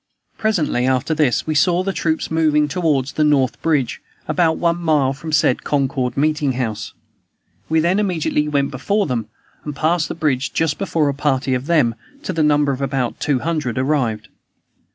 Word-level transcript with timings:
Presently 0.35 0.87
after 0.87 1.13
this 1.13 1.45
we 1.45 1.53
saw 1.53 1.83
the 1.83 1.93
troops 1.93 2.31
moving 2.31 2.67
toward 2.67 3.05
the 3.09 3.23
north 3.23 3.61
bridge, 3.61 4.01
about 4.27 4.57
one 4.57 4.79
mile 4.79 5.13
from 5.13 5.29
the 5.29 5.35
said 5.35 5.63
Concord 5.63 6.17
meeting 6.17 6.53
house. 6.53 6.93
We 7.69 7.81
then 7.81 7.99
immediately 7.99 8.47
went 8.47 8.71
before 8.71 9.05
them 9.05 9.27
and 9.63 9.75
passed 9.75 10.07
the 10.07 10.15
bridge 10.15 10.53
just 10.53 10.79
before 10.79 11.07
a 11.07 11.13
party 11.13 11.53
of 11.53 11.67
them, 11.67 11.93
to 12.23 12.33
the 12.33 12.41
number 12.41 12.71
of 12.71 12.81
about 12.81 13.19
two 13.19 13.37
hundred, 13.41 13.77
arrived. 13.77 14.27